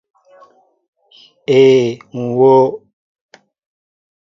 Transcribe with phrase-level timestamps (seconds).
[1.59, 1.85] Ee,
[2.21, 2.61] ŋ wóó.